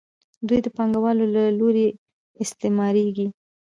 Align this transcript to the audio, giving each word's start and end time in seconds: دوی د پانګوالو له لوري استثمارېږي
دوی 0.47 0.59
د 0.63 0.67
پانګوالو 0.75 1.25
له 1.35 1.43
لوري 1.59 1.85
استثمارېږي 2.43 3.27